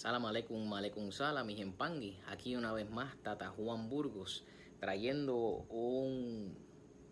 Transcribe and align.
Salam 0.00 0.24
aleikum, 0.24 0.64
aleikum 0.72 1.12
salam, 1.12 1.44
mis 1.44 1.60
empangui. 1.60 2.16
Aquí 2.32 2.56
una 2.56 2.72
vez 2.72 2.88
más 2.88 3.14
Tata 3.22 3.50
Juan 3.50 3.90
Burgos 3.90 4.44
trayendo 4.80 5.66
un- 5.68 6.56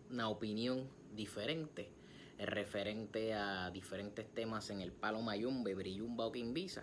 una 0.08 0.30
opinión 0.30 0.88
diferente 1.14 1.92
referente 2.38 3.34
a 3.34 3.70
diferentes 3.70 4.26
temas 4.32 4.70
en 4.70 4.80
el 4.80 4.90
palo 4.90 5.20
mayumbe, 5.20 5.74
brillumba 5.74 6.24
o 6.24 6.32
quimbisa. 6.32 6.82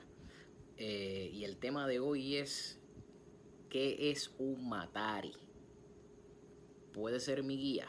Eh, 0.78 1.32
y 1.34 1.44
el 1.44 1.58
tema 1.58 1.88
de 1.88 2.00
hoy 2.00 2.36
es 2.36 2.80
¿qué 3.72 4.12
es 4.12 4.30
un 4.38 4.70
matari? 4.70 5.34
¿Puede 6.94 7.20
ser 7.20 7.42
mi 7.42 7.58
guía? 7.58 7.88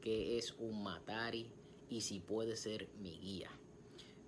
¿Qué 0.00 0.38
es 0.38 0.52
un 0.60 0.84
matari? 0.84 1.50
Y 1.90 2.02
si 2.02 2.20
puede 2.20 2.54
ser 2.54 2.88
mi 3.00 3.18
guía. 3.18 3.50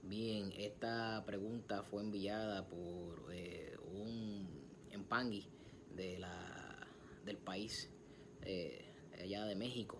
Bien, 0.08 0.54
esta 0.56 1.22
pregunta 1.26 1.82
fue 1.82 2.00
enviada 2.00 2.66
por 2.66 3.26
eh, 3.30 3.76
un 3.92 4.48
empangui 4.90 5.46
de 5.94 6.18
la, 6.18 6.88
del 7.26 7.36
país, 7.36 7.90
eh, 8.40 8.90
allá 9.22 9.44
de 9.44 9.54
México, 9.54 9.98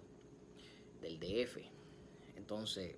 del 1.02 1.20
DF. 1.20 1.58
Entonces, 2.36 2.96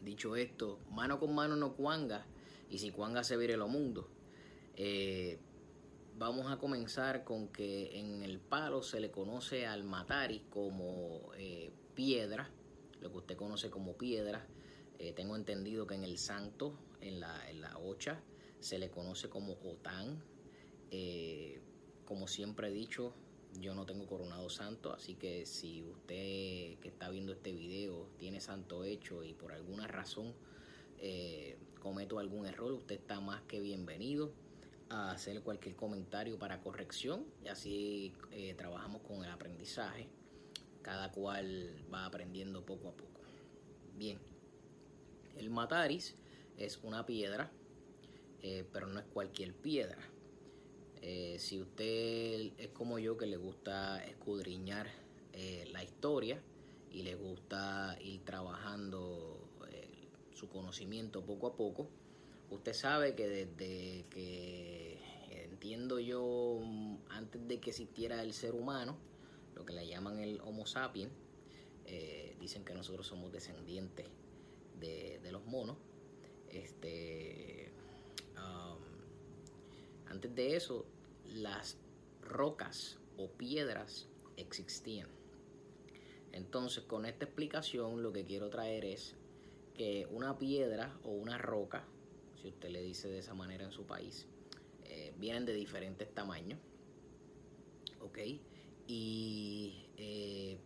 dicho 0.00 0.36
esto, 0.36 0.78
mano 0.92 1.18
con 1.18 1.34
mano 1.34 1.56
no 1.56 1.74
cuanga, 1.74 2.24
y 2.70 2.78
si 2.78 2.92
cuanga 2.92 3.24
se 3.24 3.36
vire 3.36 3.56
lo 3.56 3.66
mundo. 3.66 4.08
Eh, 4.76 5.40
vamos 6.18 6.52
a 6.52 6.58
comenzar 6.58 7.24
con 7.24 7.48
que 7.48 7.98
en 7.98 8.22
el 8.22 8.38
palo 8.38 8.84
se 8.84 9.00
le 9.00 9.10
conoce 9.10 9.66
al 9.66 9.82
matari 9.82 10.44
como 10.50 11.32
piedra, 11.96 12.48
lo 13.00 13.10
que 13.10 13.18
usted 13.18 13.36
conoce 13.36 13.70
como 13.70 13.96
piedra. 13.96 14.46
Eh, 15.02 15.12
tengo 15.12 15.34
entendido 15.34 15.84
que 15.84 15.96
en 15.96 16.04
el 16.04 16.16
santo, 16.16 16.78
en 17.00 17.18
la, 17.18 17.76
ocha, 17.82 18.20
se 18.60 18.78
le 18.78 18.88
conoce 18.88 19.28
como 19.28 19.54
otán. 19.64 20.22
Eh, 20.92 21.60
como 22.04 22.28
siempre 22.28 22.68
he 22.68 22.70
dicho, 22.70 23.12
yo 23.58 23.74
no 23.74 23.84
tengo 23.84 24.06
coronado 24.06 24.48
santo, 24.48 24.92
así 24.92 25.16
que 25.16 25.44
si 25.44 25.82
usted 25.82 26.78
que 26.78 26.88
está 26.88 27.10
viendo 27.10 27.32
este 27.32 27.52
video 27.52 28.10
tiene 28.16 28.40
santo 28.40 28.84
hecho 28.84 29.24
y 29.24 29.34
por 29.34 29.50
alguna 29.50 29.88
razón 29.88 30.34
eh, 30.98 31.58
cometo 31.80 32.20
algún 32.20 32.46
error, 32.46 32.70
usted 32.72 32.94
está 32.94 33.18
más 33.18 33.42
que 33.42 33.58
bienvenido 33.58 34.32
a 34.88 35.10
hacer 35.10 35.42
cualquier 35.42 35.74
comentario 35.74 36.38
para 36.38 36.60
corrección 36.60 37.26
y 37.44 37.48
así 37.48 38.12
eh, 38.30 38.54
trabajamos 38.54 39.02
con 39.02 39.24
el 39.24 39.30
aprendizaje. 39.32 40.08
Cada 40.80 41.10
cual 41.10 41.76
va 41.92 42.06
aprendiendo 42.06 42.64
poco 42.64 42.88
a 42.88 42.92
poco. 42.92 43.20
Bien, 43.96 44.18
el 45.36 45.50
mataris 45.50 46.16
es 46.56 46.78
una 46.82 47.06
piedra, 47.06 47.50
eh, 48.42 48.64
pero 48.72 48.86
no 48.86 49.00
es 49.00 49.06
cualquier 49.06 49.54
piedra. 49.54 50.02
Eh, 51.00 51.36
si 51.38 51.60
usted 51.60 52.52
es 52.58 52.68
como 52.72 52.98
yo 52.98 53.16
que 53.16 53.26
le 53.26 53.36
gusta 53.36 54.04
escudriñar 54.04 54.88
eh, 55.32 55.68
la 55.72 55.82
historia 55.82 56.40
y 56.90 57.02
le 57.02 57.14
gusta 57.16 57.96
ir 58.00 58.24
trabajando 58.24 59.48
su 60.34 60.48
conocimiento 60.48 61.24
poco 61.24 61.46
a 61.46 61.56
poco, 61.56 61.88
usted 62.50 62.72
sabe 62.72 63.14
que 63.14 63.28
desde 63.28 64.06
que 64.10 64.98
entiendo 65.30 66.00
yo 66.00 66.60
antes 67.10 67.46
de 67.46 67.60
que 67.60 67.70
existiera 67.70 68.22
el 68.22 68.32
ser 68.32 68.54
humano, 68.54 68.96
lo 69.54 69.64
que 69.64 69.72
le 69.72 69.86
llaman 69.86 70.18
el 70.18 70.40
Homo 70.40 70.66
sapiens, 70.66 71.12
dicen 72.40 72.64
que 72.64 72.74
nosotros 72.74 73.06
somos 73.06 73.30
descendientes 73.30 74.06
de, 74.82 75.32
los 75.32 75.44
monos. 75.46 75.76
Este, 76.50 77.72
um, 78.36 78.78
antes 80.10 80.34
de 80.34 80.56
eso, 80.56 80.84
las 81.24 81.78
rocas 82.20 82.98
o 83.16 83.30
piedras 83.30 84.08
existían. 84.36 85.08
Entonces, 86.32 86.84
con 86.84 87.06
esta 87.06 87.24
explicación, 87.24 88.02
lo 88.02 88.12
que 88.12 88.24
quiero 88.24 88.48
traer 88.48 88.84
es 88.84 89.14
que 89.74 90.06
una 90.10 90.38
piedra 90.38 90.98
o 91.04 91.10
una 91.10 91.38
roca, 91.38 91.84
si 92.40 92.48
usted 92.48 92.70
le 92.70 92.82
dice 92.82 93.08
de 93.08 93.18
esa 93.18 93.34
manera 93.34 93.64
en 93.64 93.72
su 93.72 93.84
país, 93.84 94.26
eh, 94.84 95.14
vienen 95.18 95.44
de 95.44 95.54
diferentes 95.54 96.12
tamaños. 96.12 96.58
¿Ok? 98.00 98.18
Y 98.86 99.86
eh, 99.96 100.58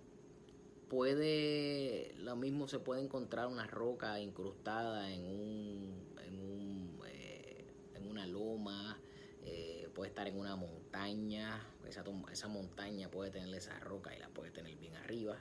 puede, 0.88 2.14
lo 2.18 2.36
mismo 2.36 2.68
se 2.68 2.78
puede 2.78 3.02
encontrar 3.02 3.48
una 3.48 3.66
roca 3.66 4.20
incrustada 4.20 5.12
en 5.12 5.24
un, 5.24 6.14
en, 6.24 6.38
un, 6.38 7.00
eh, 7.06 7.64
en 7.94 8.08
una 8.08 8.26
loma, 8.26 9.00
eh, 9.44 9.88
puede 9.94 10.10
estar 10.10 10.28
en 10.28 10.38
una 10.38 10.56
montaña, 10.56 11.60
esa, 11.88 12.04
esa, 12.32 12.48
montaña 12.48 13.10
puede 13.10 13.30
tener 13.30 13.52
esa 13.54 13.78
roca 13.80 14.14
y 14.14 14.18
la 14.18 14.28
puede 14.28 14.50
tener 14.50 14.76
bien 14.76 14.96
arriba. 14.96 15.36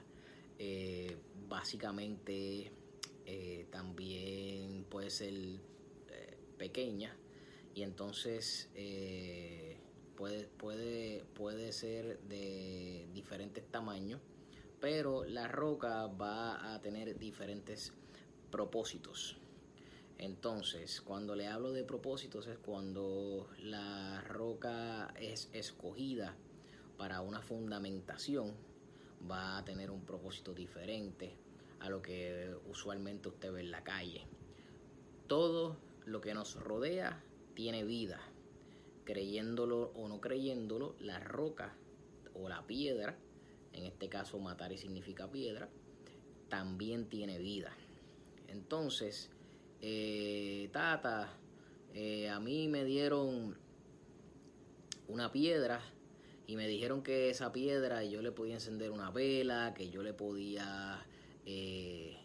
Eh, 0.58 1.16
básicamente 1.48 2.72
también 3.70 4.84
puede 4.88 5.10
ser 5.10 5.34
pequeña 6.56 7.16
y 7.74 7.82
entonces 7.82 8.70
puede, 10.16 10.46
puede, 10.46 11.24
puede 11.34 11.72
ser 11.72 12.20
de 12.20 13.08
diferentes 13.12 13.64
tamaños, 13.66 14.20
pero 14.80 15.24
la 15.24 15.48
roca 15.48 16.06
va 16.06 16.74
a 16.74 16.80
tener 16.80 17.18
diferentes 17.18 17.92
propósitos. 18.50 19.36
Entonces, 20.18 21.00
cuando 21.02 21.34
le 21.34 21.46
hablo 21.46 21.72
de 21.72 21.84
propósitos 21.84 22.46
es 22.46 22.58
cuando 22.58 23.48
la 23.58 24.22
roca 24.22 25.12
es 25.20 25.50
escogida 25.52 26.34
para 26.96 27.20
una 27.20 27.42
fundamentación, 27.42 28.54
va 29.30 29.58
a 29.58 29.64
tener 29.64 29.90
un 29.90 30.04
propósito 30.04 30.54
diferente 30.54 31.36
a 31.80 31.90
lo 31.90 32.00
que 32.00 32.54
usualmente 32.68 33.28
usted 33.28 33.52
ve 33.52 33.60
en 33.60 33.70
la 33.70 33.84
calle. 33.84 34.26
Todo 35.26 35.76
lo 36.06 36.20
que 36.20 36.32
nos 36.32 36.54
rodea 36.54 37.22
tiene 37.54 37.84
vida. 37.84 38.20
Creyéndolo 39.04 39.92
o 39.94 40.08
no 40.08 40.20
creyéndolo, 40.20 40.96
la 40.98 41.20
roca 41.20 41.74
o 42.34 42.48
la 42.48 42.66
piedra, 42.66 43.18
en 43.76 43.84
este 43.84 44.08
caso 44.08 44.38
matari 44.38 44.78
significa 44.78 45.30
piedra, 45.30 45.68
también 46.48 47.08
tiene 47.08 47.38
vida. 47.38 47.72
Entonces, 48.48 49.30
eh, 49.80 50.68
Tata, 50.72 51.30
eh, 51.94 52.28
a 52.28 52.40
mí 52.40 52.68
me 52.68 52.84
dieron 52.84 53.56
una 55.08 55.30
piedra 55.30 55.80
y 56.46 56.56
me 56.56 56.66
dijeron 56.66 57.02
que 57.02 57.30
esa 57.30 57.52
piedra 57.52 58.04
yo 58.04 58.22
le 58.22 58.32
podía 58.32 58.54
encender 58.54 58.90
una 58.90 59.10
vela, 59.10 59.74
que 59.76 59.90
yo 59.90 60.02
le 60.02 60.14
podía 60.14 61.04
eh, 61.44 62.16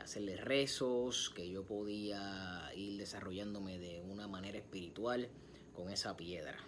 hacerle 0.00 0.36
rezos, 0.36 1.30
que 1.30 1.48
yo 1.48 1.64
podía 1.64 2.70
ir 2.76 2.98
desarrollándome 2.98 3.78
de 3.78 4.02
una 4.02 4.28
manera 4.28 4.58
espiritual 4.58 5.28
con 5.74 5.90
esa 5.90 6.16
piedra. 6.16 6.58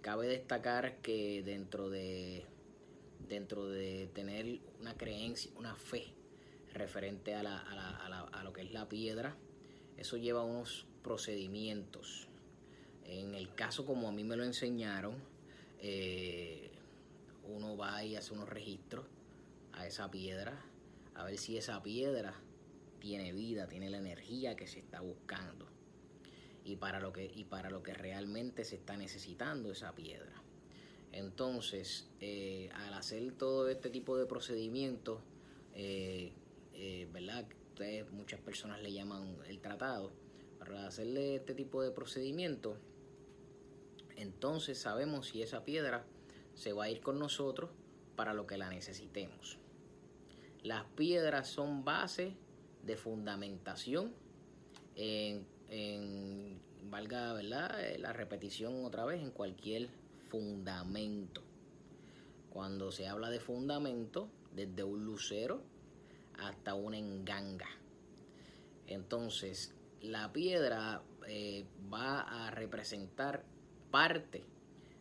cabe 0.00 0.26
destacar 0.26 1.00
que 1.02 1.42
dentro 1.44 1.90
de 1.90 2.46
dentro 3.30 3.68
de 3.68 4.10
tener 4.12 4.60
una 4.80 4.96
creencia, 4.96 5.50
una 5.56 5.76
fe 5.76 6.12
referente 6.74 7.34
a, 7.34 7.42
la, 7.42 7.58
a, 7.58 8.08
la, 8.08 8.20
a, 8.20 8.44
lo 8.44 8.52
que 8.52 8.62
es 8.62 8.72
la 8.72 8.88
piedra, 8.88 9.36
eso 9.96 10.16
lleva 10.16 10.44
unos 10.44 10.86
procedimientos. 11.02 12.28
En 13.04 13.34
el 13.34 13.54
caso 13.54 13.86
como 13.86 14.08
a 14.08 14.12
mí 14.12 14.24
me 14.24 14.36
lo 14.36 14.44
enseñaron, 14.44 15.14
eh, 15.80 16.70
uno 17.44 17.76
va 17.76 18.04
y 18.04 18.16
hace 18.16 18.32
unos 18.32 18.48
registros 18.48 19.06
a 19.72 19.86
esa 19.86 20.10
piedra, 20.10 20.60
a 21.14 21.24
ver 21.24 21.38
si 21.38 21.56
esa 21.56 21.82
piedra 21.82 22.34
tiene 22.98 23.32
vida, 23.32 23.68
tiene 23.68 23.90
la 23.90 23.98
energía 23.98 24.56
que 24.56 24.66
se 24.66 24.80
está 24.80 25.00
buscando 25.00 25.66
y 26.64 26.76
para 26.76 27.00
lo 27.00 27.12
que, 27.12 27.30
y 27.32 27.44
para 27.44 27.70
lo 27.70 27.82
que 27.82 27.94
realmente 27.94 28.64
se 28.64 28.76
está 28.76 28.96
necesitando 28.96 29.70
esa 29.70 29.94
piedra. 29.94 30.32
Entonces, 31.12 32.08
eh, 32.20 32.70
al 32.74 32.94
hacer 32.94 33.32
todo 33.32 33.68
este 33.68 33.90
tipo 33.90 34.16
de 34.16 34.26
procedimientos, 34.26 35.20
eh, 35.74 36.32
eh, 36.74 37.08
¿verdad? 37.12 37.46
Ustedes, 37.70 38.10
muchas 38.12 38.40
personas 38.40 38.80
le 38.82 38.92
llaman 38.92 39.36
el 39.48 39.60
tratado. 39.60 40.12
Para 40.58 40.86
hacerle 40.86 41.36
este 41.36 41.54
tipo 41.54 41.82
de 41.82 41.90
procedimientos, 41.90 42.76
entonces 44.16 44.78
sabemos 44.78 45.28
si 45.28 45.42
esa 45.42 45.64
piedra 45.64 46.04
se 46.54 46.72
va 46.74 46.84
a 46.84 46.90
ir 46.90 47.00
con 47.00 47.18
nosotros 47.18 47.70
para 48.14 48.34
lo 48.34 48.46
que 48.46 48.58
la 48.58 48.68
necesitemos. 48.68 49.58
Las 50.62 50.84
piedras 50.94 51.48
son 51.48 51.84
base 51.84 52.36
de 52.84 52.96
fundamentación 52.98 54.12
en, 54.94 55.46
en 55.70 56.60
valga 56.90 57.32
¿verdad? 57.32 57.78
la 57.98 58.12
repetición 58.12 58.84
otra 58.84 59.06
vez 59.06 59.22
en 59.22 59.30
cualquier 59.30 59.88
fundamento. 60.30 61.42
Cuando 62.50 62.92
se 62.92 63.08
habla 63.08 63.30
de 63.30 63.40
fundamento, 63.40 64.30
desde 64.54 64.84
un 64.84 65.04
lucero 65.04 65.62
hasta 66.38 66.74
una 66.74 66.98
enganga. 66.98 67.68
Entonces, 68.86 69.74
la 70.00 70.32
piedra 70.32 71.02
eh, 71.26 71.66
va 71.92 72.20
a 72.20 72.50
representar 72.50 73.44
parte 73.90 74.44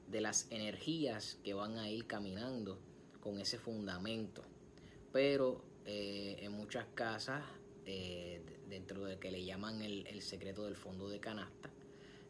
de 0.08 0.22
las 0.22 0.48
energías 0.52 1.40
que 1.44 1.54
van 1.54 1.78
a 1.78 1.90
ir 1.90 2.08
caminando 2.08 2.80
con 3.22 3.40
ese 3.40 3.58
fundamento. 3.58 4.44
Pero 5.12 5.64
eh, 5.86 6.38
en 6.42 6.52
muchas 6.52 6.86
casas, 6.94 7.44
eh, 7.86 8.44
dentro 8.68 9.06
de 9.06 9.18
que 9.20 9.32
le 9.32 9.44
llaman 9.44 9.82
el, 9.82 10.22
secreto 10.22 10.66
del 10.66 10.76
fondo 10.76 11.10
de 11.10 11.20
canasta, 11.20 11.70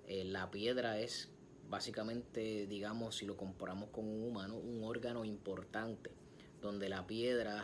la 0.08 0.50
piedra 0.50 1.00
es 1.00 1.30
básicamente, 1.70 2.66
digamos, 2.68 3.16
si 3.16 3.26
lo 3.26 3.38
comparamos 3.38 3.90
con 3.90 4.06
un 4.06 4.24
humano, 4.24 4.58
un 4.58 4.84
órgano 4.84 5.24
importante, 5.24 6.12
donde 6.62 6.90
la 6.90 7.06
piedra 7.06 7.64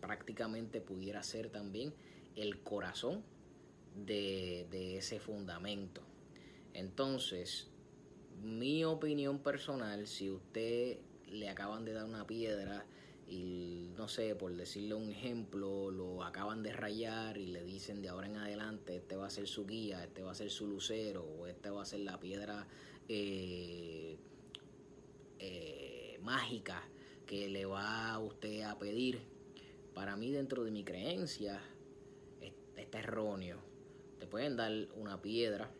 prácticamente 0.00 0.80
pudiera 0.80 1.22
ser 1.22 1.50
también 1.50 1.94
el 2.36 2.60
corazón 2.62 3.22
de, 3.94 4.96
ese 4.96 5.20
fundamento. 5.20 6.02
Entonces, 6.72 7.68
mi 8.42 8.84
opinión 8.84 9.38
personal, 9.38 10.06
si 10.06 10.30
usted 10.30 10.98
le 11.28 11.48
acaban 11.48 11.84
de 11.84 11.92
dar 11.92 12.04
una 12.04 12.26
piedra 12.26 12.84
y 13.28 13.90
no 13.96 14.08
sé, 14.08 14.34
por 14.34 14.54
decirle 14.54 14.94
un 14.94 15.10
ejemplo, 15.10 15.90
lo 15.90 16.24
acaban 16.24 16.62
de 16.62 16.72
rayar 16.72 17.38
y 17.38 17.46
le 17.46 17.64
dicen 17.64 18.02
de 18.02 18.08
ahora 18.08 18.26
en 18.26 18.36
adelante, 18.36 18.96
este 18.96 19.16
va 19.16 19.26
a 19.26 19.30
ser 19.30 19.46
su 19.46 19.64
guía, 19.66 20.04
este 20.04 20.22
va 20.22 20.32
a 20.32 20.34
ser 20.34 20.50
su 20.50 20.66
lucero, 20.66 21.22
o 21.22 21.46
este 21.46 21.70
va 21.70 21.82
a 21.82 21.86
ser 21.86 22.00
la 22.00 22.20
piedra 22.20 22.66
eh, 23.08 24.16
eh, 25.38 26.18
mágica 26.22 26.82
que 27.26 27.48
le 27.48 27.64
va 27.66 28.12
a 28.12 28.18
usted 28.18 28.62
a 28.62 28.78
pedir. 28.78 29.20
Para 29.94 30.16
mí, 30.16 30.30
dentro 30.30 30.64
de 30.64 30.70
mi 30.70 30.84
creencia, 30.84 31.60
está 32.76 32.98
erróneo. 32.98 33.58
Te 34.18 34.26
pueden 34.26 34.56
dar 34.56 34.72
una 34.96 35.20
piedra 35.20 35.70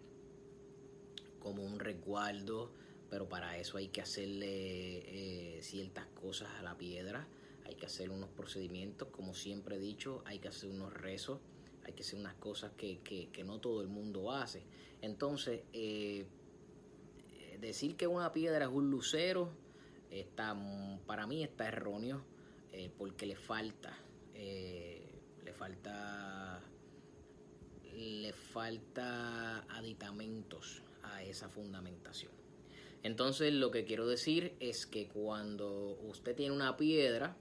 como 1.40 1.62
un 1.62 1.78
resguardo, 1.78 2.70
pero 3.10 3.28
para 3.28 3.58
eso 3.58 3.76
hay 3.76 3.88
que 3.88 4.00
hacerle 4.00 5.58
eh, 5.58 5.62
ciertas 5.62 6.06
cosas 6.06 6.48
a 6.58 6.62
la 6.62 6.76
piedra, 6.76 7.28
hay 7.64 7.74
que 7.74 7.86
hacer 7.86 8.10
unos 8.10 8.30
procedimientos, 8.30 9.08
como 9.08 9.34
siempre 9.34 9.76
he 9.76 9.78
dicho, 9.78 10.22
hay 10.24 10.38
que 10.38 10.48
hacer 10.48 10.70
unos 10.70 10.92
rezos, 10.92 11.38
hay 11.84 11.92
que 11.92 12.02
hacer 12.02 12.18
unas 12.18 12.34
cosas 12.34 12.72
que, 12.76 13.30
no 13.44 13.60
todo 13.60 13.82
el 13.82 13.88
mundo 13.88 14.32
hace. 14.32 14.62
Entonces, 15.02 15.62
eh, 15.74 16.26
decir 17.64 17.96
que 17.96 18.06
una 18.06 18.32
piedra 18.32 18.66
es 18.66 18.70
un 18.70 18.90
lucero, 18.90 19.50
está, 20.10 20.56
para 21.06 21.26
mí 21.26 21.42
está 21.42 21.68
erróneo, 21.68 22.24
eh, 22.72 22.90
porque 22.96 23.26
le 23.26 23.36
falta, 23.36 23.96
le 24.34 25.52
falta 25.52 26.62
le 27.96 28.32
falta 28.32 29.58
aditamentos 29.76 30.82
a 31.02 31.22
esa 31.22 31.48
fundamentación. 31.48 32.32
Entonces 33.02 33.52
lo 33.52 33.70
que 33.70 33.84
quiero 33.84 34.06
decir 34.06 34.54
es 34.60 34.86
que 34.86 35.08
cuando 35.08 35.98
usted 36.02 36.34
tiene 36.34 36.54
una 36.54 36.76
piedra 36.76 37.36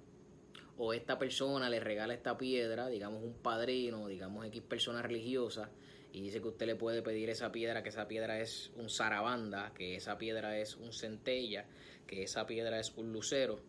o 0.77 0.93
esta 0.93 1.17
persona 1.17 1.69
le 1.69 1.79
regala 1.79 2.13
esta 2.13 2.37
piedra, 2.37 2.87
digamos 2.87 3.23
un 3.23 3.33
padrino, 3.33 4.07
digamos 4.07 4.45
X 4.47 4.61
persona 4.61 5.01
religiosa, 5.01 5.71
y 6.13 6.21
dice 6.21 6.42
que 6.42 6.48
usted 6.50 6.68
le 6.68 6.75
puede 6.75 7.01
pedir 7.01 7.31
esa 7.31 7.51
piedra, 7.51 7.81
que 7.81 7.89
esa 7.89 8.07
piedra 8.07 8.39
es 8.39 8.71
un 8.75 8.88
zarabanda, 8.88 9.74
que 9.74 9.95
esa 9.95 10.19
piedra 10.19 10.60
es 10.60 10.75
un 10.75 10.94
centella, 10.94 11.65
que 12.06 12.21
esa 12.21 12.45
piedra 12.45 12.80
es 12.80 12.94
un 12.95 13.12
lucero, 13.12 13.60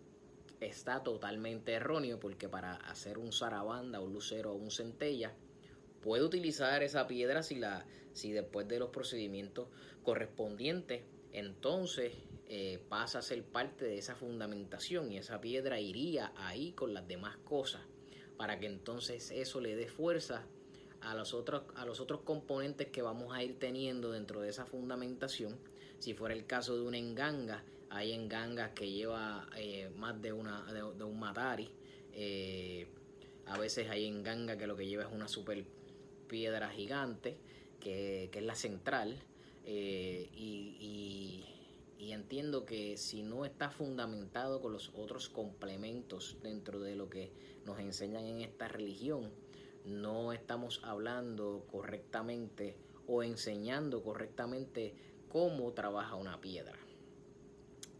está 0.60 1.02
totalmente 1.02 1.72
erróneo 1.72 2.20
porque 2.20 2.50
para 2.50 2.74
hacer 2.74 3.16
un 3.16 3.32
zarabanda, 3.32 4.00
un 4.00 4.12
lucero 4.12 4.52
o 4.52 4.56
un 4.56 4.70
centella, 4.70 5.32
puede 6.02 6.22
utilizar 6.22 6.82
esa 6.82 7.06
piedra 7.06 7.42
si, 7.42 7.54
la, 7.54 7.86
si 8.12 8.32
después 8.32 8.68
de 8.68 8.78
los 8.78 8.90
procedimientos 8.90 9.68
correspondientes, 10.02 11.02
entonces 11.32 12.12
eh, 12.46 12.78
pasa 12.90 13.20
a 13.20 13.22
ser 13.22 13.42
parte 13.42 13.86
de 13.86 13.96
esa 13.96 14.16
fundamentación 14.16 15.10
y 15.10 15.16
esa 15.16 15.40
piedra 15.40 15.80
iría 15.80 16.30
ahí 16.36 16.72
con 16.72 16.92
las 16.92 17.08
demás 17.08 17.38
cosas 17.38 17.80
para 18.36 18.58
que 18.58 18.66
entonces 18.66 19.30
eso 19.30 19.60
le 19.62 19.76
dé 19.76 19.88
fuerza 19.88 20.44
a 21.04 21.14
los 21.14 21.34
otros, 21.34 21.62
a 21.76 21.84
los 21.84 22.00
otros 22.00 22.20
componentes 22.20 22.88
que 22.88 23.02
vamos 23.02 23.34
a 23.34 23.42
ir 23.42 23.58
teniendo 23.58 24.10
dentro 24.10 24.40
de 24.40 24.50
esa 24.50 24.64
fundamentación. 24.64 25.58
Si 25.98 26.14
fuera 26.14 26.34
el 26.34 26.46
caso 26.46 26.76
de 26.76 26.82
una 26.82 26.98
enganga, 26.98 27.62
hay 27.90 28.12
engangas 28.12 28.70
que 28.70 28.90
lleva 28.90 29.48
eh, 29.56 29.90
más 29.96 30.20
de, 30.20 30.32
una, 30.32 30.64
de, 30.72 31.04
un 31.04 31.18
matari. 31.18 31.70
Eh, 32.12 32.88
a 33.46 33.58
veces 33.58 33.88
hay 33.90 34.06
enganga 34.06 34.56
que 34.56 34.66
lo 34.66 34.76
que 34.76 34.86
lleva 34.86 35.04
es 35.04 35.12
una 35.12 35.28
super 35.28 35.64
piedra 36.26 36.70
gigante, 36.70 37.36
que, 37.78 38.30
es 38.32 38.42
la 38.42 38.54
central, 38.54 39.16
eh, 39.64 40.28
y, 40.34 41.44
entiendo 41.98 42.64
que 42.64 42.96
si 42.96 43.22
no 43.22 43.44
está 43.44 43.70
fundamentado 43.70 44.60
con 44.60 44.72
los 44.72 44.90
otros 44.94 45.28
complementos 45.28 46.36
dentro 46.42 46.78
de 46.78 46.94
lo 46.94 47.08
que 47.08 47.32
nos 47.64 47.80
enseñan 47.80 48.26
en 48.26 48.40
esta 48.40 48.68
religión, 48.68 49.32
no 49.84 50.32
estamos 50.32 50.80
hablando 50.84 51.66
correctamente 51.70 52.76
o 53.06 53.22
enseñando 53.22 54.02
correctamente 54.02 54.94
cómo 55.28 55.72
trabaja 55.72 56.16
una 56.16 56.40
piedra. 56.40 56.78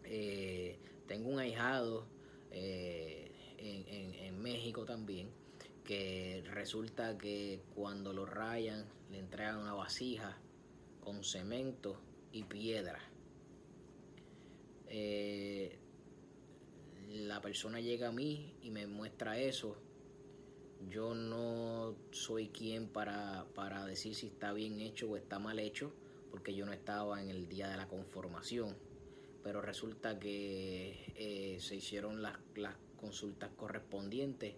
Eh, 0.04 0.78
tengo 1.06 1.30
un 1.30 1.38
ahijado 1.38 2.06
eh, 2.50 3.30
en 3.58 4.40
México 4.42 4.84
también 4.84 5.30
que 5.84 6.42
resulta 6.46 7.16
que 7.18 7.60
cuando 7.74 8.12
lo 8.12 8.24
rayan 8.24 8.86
le 9.10 9.18
entregan 9.18 9.58
una 9.58 9.74
vasija 9.74 10.38
con 11.00 11.22
cemento 11.22 12.00
y 12.32 12.44
piedra. 12.44 12.98
Eh, 14.88 15.78
la 17.10 17.40
persona 17.42 17.80
llega 17.80 18.08
a 18.08 18.12
mí 18.12 18.54
y 18.62 18.70
me 18.70 18.86
muestra 18.86 19.38
eso. 19.38 19.76
Yo 20.90 21.14
no 21.14 21.94
soy 22.10 22.48
quien 22.48 22.88
para, 22.88 23.46
para 23.54 23.84
decir 23.86 24.14
si 24.14 24.26
está 24.26 24.52
bien 24.52 24.80
hecho 24.80 25.10
o 25.10 25.16
está 25.16 25.38
mal 25.38 25.58
hecho, 25.58 25.92
porque 26.30 26.54
yo 26.54 26.66
no 26.66 26.72
estaba 26.72 27.22
en 27.22 27.30
el 27.30 27.48
día 27.48 27.68
de 27.68 27.76
la 27.76 27.88
conformación. 27.88 28.76
Pero 29.42 29.60
resulta 29.60 30.18
que 30.18 31.12
eh, 31.16 31.58
se 31.60 31.76
hicieron 31.76 32.22
las, 32.22 32.38
las 32.56 32.74
consultas 32.98 33.50
correspondientes 33.56 34.54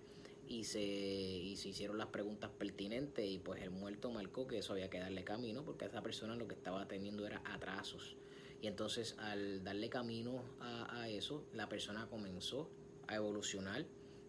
y 0.49 0.65
se, 0.65 0.81
y 0.81 1.57
se 1.57 1.71
hicieron 1.71 1.99
las 1.99 2.09
preguntas 2.09 2.51
pertinentes 2.57 3.29
y 3.29 3.39
pues 3.39 3.63
el 3.63 3.71
muerto 3.71 4.11
marcó 4.11 4.47
que 4.47 4.59
eso 4.59 4.73
había 4.73 4.89
que 4.89 5.01
darle 5.01 5.25
camino 5.25 5.65
porque 5.65 5.87
esa 5.87 6.03
persona 6.03 6.37
lo 6.37 6.47
que 6.47 6.55
estaba 6.55 6.87
teniendo 6.87 7.27
era 7.27 7.43
atrasos. 7.45 8.17
Y 8.63 8.69
entonces 8.69 9.17
al 9.19 9.63
darle 9.65 9.89
camino 9.89 10.43
a, 10.61 11.09
eso, 11.09 11.45
la 11.53 11.69
persona 11.69 12.09
comenzó 12.09 12.71
a 13.07 13.17
evolucionar. 13.17 13.85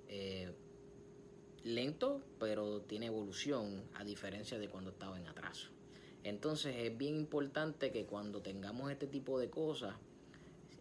Eh, 0.10 0.51
lento, 1.63 2.21
pero 2.39 2.81
tiene 2.81 3.07
evolución 3.07 3.83
a 3.95 4.03
diferencia 4.03 4.57
de 4.57 4.69
cuando 4.69 4.91
estaba 4.91 5.19
en 5.19 5.27
atraso. 5.27 5.69
Entonces 6.23 6.75
es 6.77 6.97
bien 6.97 7.15
importante 7.15 7.91
que 7.91 8.05
cuando 8.05 8.41
tengamos 8.41 8.91
este 8.91 9.07
tipo 9.07 9.39
de 9.39 9.49
cosas 9.49 9.95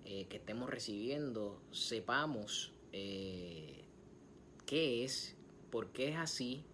eh, 0.05 0.27
que 0.29 0.37
estemos 0.37 0.71
recibiendo, 0.71 1.61
sepamos 1.71 2.73
eh, 2.93 3.85
qué 4.67 5.05
es, 5.05 5.37
por 5.71 5.93
qué 5.93 6.09
es 6.09 6.17
así. 6.17 6.65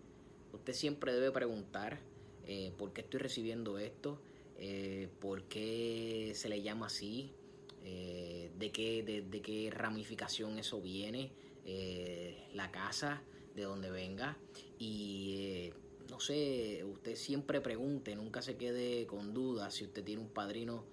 Usted 0.53 0.73
siempre 0.73 1.13
debe 1.13 1.31
preguntar 1.33 2.01
eh, 2.47 2.73
por 2.79 2.93
qué 2.93 3.03
estoy 3.03 3.21
recibiendo 3.21 3.79
esto, 3.79 4.21
por 5.21 5.43
qué 5.45 6.33
se 6.37 6.49
le 6.49 6.63
llama 6.63 6.87
así, 6.87 7.33
de, 7.83 8.71
qué, 8.73 9.03
de, 9.03 9.43
qué 9.43 9.71
ramificación 9.73 10.57
eso 10.59 10.81
viene, 10.81 11.33
la 12.55 12.71
casa, 12.71 13.23
de 13.55 13.63
dónde 13.63 13.91
venga. 13.91 14.37
Y 14.79 15.71
no 16.11 16.21
sé, 16.21 16.85
usted 16.85 17.17
siempre 17.17 17.61
pregunte, 17.61 18.15
nunca 18.17 18.43
se 18.43 18.57
quede 18.57 19.07
con 19.07 19.33
dudas 19.33 19.75
si 19.75 19.85
usted 19.85 20.05
tiene 20.05 20.23
un 20.23 20.29
padrino 20.29 20.85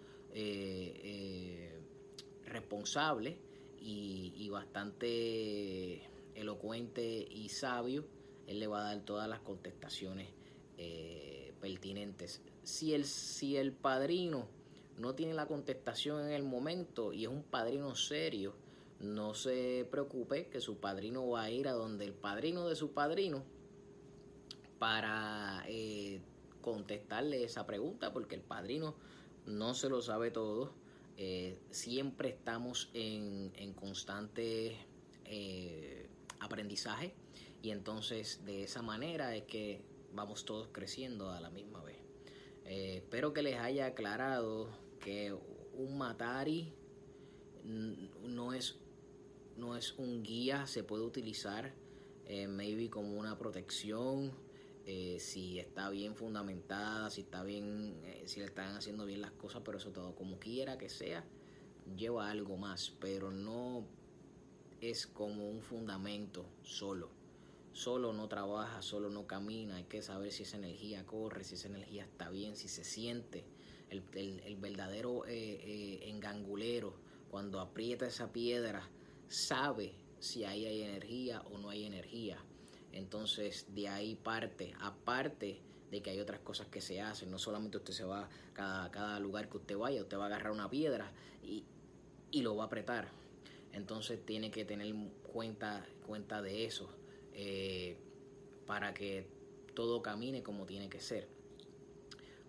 responsable 2.46 3.38
y 3.82 4.48
bastante 4.50 6.02
elocuente 6.40 7.28
y 7.30 7.50
sabio, 7.50 8.06
él 8.48 8.60
le 8.60 8.68
va 8.68 8.82
a 8.82 8.94
dar 8.96 9.06
todas 9.06 9.30
las 9.30 9.40
contestaciones 9.40 10.30
eh, 10.78 11.54
pertinentes. 11.62 12.42
Si 12.64 12.94
el, 12.94 13.06
si 13.06 13.58
el 13.58 13.74
padrino 13.74 14.48
no 14.98 15.14
tiene 15.16 15.34
la 15.34 15.48
contestación 15.48 16.26
en 16.26 16.32
el 16.32 16.44
momento 16.44 17.14
y 17.14 17.24
es 17.24 17.30
un 17.30 17.44
padrino 17.44 17.96
serio, 17.96 18.54
no 19.00 19.34
se 19.34 19.88
preocupe 19.90 20.48
que 20.48 20.62
su 20.62 20.78
padrino 20.78 21.28
va 21.30 21.44
a 21.44 21.52
ir 21.52 21.68
a 21.68 21.74
donde 21.74 22.06
el 22.06 22.14
padrino 22.14 22.68
de 22.68 22.76
su 22.76 22.92
padrino 22.92 23.44
para 24.78 25.64
eh, 25.68 26.22
contestarle 26.62 27.44
esa 27.44 27.66
pregunta, 27.66 28.14
porque 28.14 28.36
el 28.36 28.42
padrino 28.42 28.96
no 29.46 29.74
se 29.74 29.90
lo 29.90 30.02
sabe 30.02 30.32
todo. 30.32 30.74
Eh, 31.18 31.58
siempre 31.70 32.30
estamos 32.30 32.90
en, 32.94 33.52
en 33.56 33.74
constante 33.74 34.78
aprendizaje 36.40 37.14
y 37.62 37.72
entonces 37.72 38.44
de 38.46 38.64
esa 38.64 38.82
manera 38.82 39.36
es 39.36 39.44
que 39.44 39.82
vamos 40.14 40.46
todos 40.46 40.70
creciendo 40.72 41.32
a 41.32 41.42
la 41.42 41.50
misma 41.50 41.84
vez. 41.84 41.98
Eh, 42.66 42.98
espero 42.98 43.34
que 43.34 43.42
les 43.42 43.60
haya 43.60 43.88
aclarado 43.88 44.70
que 45.00 45.36
un 45.74 45.98
Matari 45.98 46.74
no 47.64 48.54
es, 48.54 48.78
no 49.60 49.76
es 49.76 49.94
un 49.98 50.24
guía, 50.24 50.66
se 50.66 50.84
puede 50.84 51.04
utilizar 51.04 51.74
eh, 52.26 52.48
maybe 52.48 52.90
como 52.90 53.18
una 53.18 53.38
protección, 53.38 54.32
eh, 54.86 55.18
si 55.20 55.60
está 55.60 55.90
bien 55.90 56.16
fundamentada, 56.16 57.10
si 57.10 57.22
está 57.22 57.44
bien, 57.44 58.00
eh, 58.04 58.24
si 58.28 58.40
le 58.40 58.46
están 58.46 58.76
haciendo 58.76 59.06
bien 59.06 59.22
las 59.22 59.32
cosas, 59.32 59.62
pero 59.66 59.80
eso 59.80 59.92
todo, 59.92 60.16
como 60.16 60.40
quiera 60.40 60.78
que 60.78 60.90
sea, 60.90 61.24
lleva 61.98 62.30
algo 62.30 62.56
más, 62.56 62.94
pero 63.00 63.32
no 63.32 63.84
es 64.80 65.08
como 65.08 65.50
un 65.50 65.62
fundamento 65.62 66.46
solo. 66.64 67.10
Solo 67.74 68.14
no 68.14 68.28
trabaja, 68.28 68.82
solo 68.82 69.10
no 69.10 69.26
camina, 69.26 69.78
hay 69.78 69.86
que 69.86 70.02
saber 70.02 70.32
si 70.32 70.44
esa 70.44 70.58
energía 70.58 71.06
corre, 71.06 71.44
si 71.44 71.56
esa 71.56 71.68
energía 71.68 72.04
está 72.04 72.30
bien, 72.30 72.56
si 72.56 72.68
se 72.68 72.84
siente. 72.84 73.46
El, 73.90 74.04
el 74.14 74.56
verdadero 74.58 75.24
engangulero, 75.28 76.94
cuando 77.32 77.60
aprieta 77.60 78.06
esa 78.06 78.32
piedra, 78.32 78.88
sabe 79.30 79.94
si 80.20 80.44
ahí 80.44 80.66
hay 80.66 80.82
energía 80.82 81.42
o 81.52 81.58
no 81.58 81.70
hay 81.70 81.86
energía. 81.86 82.38
Entonces 82.92 83.68
de 83.74 83.88
ahí 83.88 84.16
parte, 84.16 84.74
aparte 84.82 85.62
de 85.92 86.02
que 86.02 86.10
hay 86.10 86.20
otras 86.20 86.40
cosas 86.42 86.68
que 86.68 86.82
se 86.82 87.02
hacen, 87.02 87.32
no 87.32 87.40
solamente 87.40 87.78
usted 87.78 87.94
se 87.94 88.04
va 88.04 88.30
cada, 88.54 88.92
cada 88.92 89.20
lugar 89.20 89.50
que 89.50 89.58
usted 89.58 89.78
vaya, 89.78 90.02
usted 90.02 90.18
va 90.18 90.24
a 90.24 90.28
agarrar 90.28 90.52
una 90.52 90.70
piedra 90.70 91.12
y, 91.44 91.64
lo 92.42 92.56
va 92.56 92.64
a 92.64 92.68
apretar. 92.68 93.10
Entonces 93.74 94.24
tiene 94.26 94.52
que 94.52 94.66
tener 94.66 94.94
cuenta, 95.24 95.86
cuenta 96.06 96.42
de 96.42 96.66
eso 96.66 96.90
eh, 97.34 97.98
para 98.66 98.94
que 98.94 99.28
todo 99.74 100.02
camine 100.02 100.44
como 100.44 100.66
tiene 100.66 100.90
que 100.90 101.00
ser. 101.00 101.28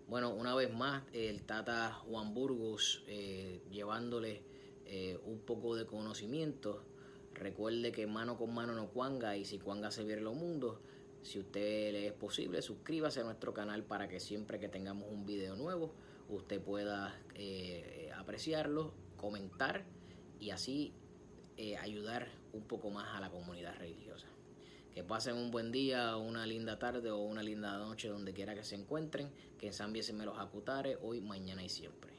Bueno, 0.07 0.29
una 0.31 0.53
vez 0.55 0.73
más, 0.73 1.03
el 1.13 1.43
Tata 1.43 1.93
Juan 1.93 2.33
Burgos 2.33 3.03
eh, 3.07 3.61
llevándole 3.71 4.43
eh, 4.85 5.17
un 5.25 5.39
poco 5.39 5.75
de 5.75 5.85
conocimiento 5.85 6.83
Recuerde 7.33 7.91
que 7.91 8.05
mano 8.07 8.37
con 8.37 8.53
mano 8.53 8.73
no 8.73 8.89
cuanga 8.89 9.35
y 9.35 9.45
si 9.45 9.57
cuanga 9.57 9.91
se 9.91 10.03
viene 10.03 10.21
los 10.21 10.35
mundos. 10.35 10.77
Si 11.23 11.39
usted 11.39 11.91
le 11.91 12.07
es 12.07 12.13
posible, 12.13 12.61
suscríbase 12.61 13.21
a 13.21 13.23
nuestro 13.23 13.53
canal 13.53 13.83
para 13.83 14.07
que 14.07 14.19
siempre 14.19 14.59
que 14.59 14.69
tengamos 14.69 15.09
un 15.09 15.25
video 15.25 15.55
nuevo, 15.55 15.93
usted 16.29 16.61
pueda 16.61 17.19
eh, 17.35 18.11
apreciarlo, 18.15 18.93
comentar 19.17 19.85
y 20.39 20.49
así 20.49 20.93
eh, 21.57 21.77
ayudar 21.77 22.27
un 22.53 22.63
poco 22.63 22.89
más 22.89 23.15
a 23.15 23.21
la 23.21 23.29
comunidad 23.29 23.75
religiosa. 23.77 24.27
Que 24.93 25.03
pasen 25.03 25.35
un 25.35 25.51
buen 25.51 25.71
día, 25.71 26.17
una 26.17 26.45
linda 26.45 26.77
tarde 26.77 27.11
o 27.11 27.19
una 27.19 27.41
linda 27.41 27.77
noche 27.77 28.09
donde 28.09 28.33
quiera 28.33 28.55
que 28.55 28.63
se 28.63 28.75
encuentren. 28.75 29.31
Que 29.57 29.67
en 29.67 29.73
San 29.73 29.95
se 29.95 30.13
me 30.13 30.25
los 30.25 30.37
acutare 30.37 30.97
hoy, 31.01 31.21
mañana 31.21 31.63
y 31.63 31.69
siempre. 31.69 32.10